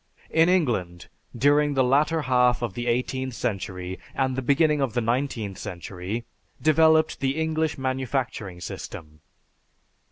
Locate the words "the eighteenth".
2.73-3.35